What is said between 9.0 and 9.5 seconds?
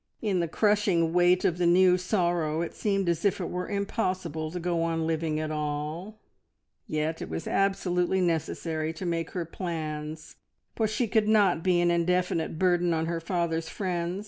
make her